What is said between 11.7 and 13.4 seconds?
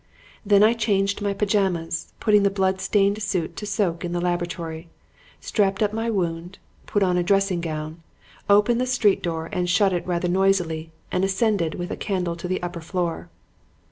with a candle to the upper floor.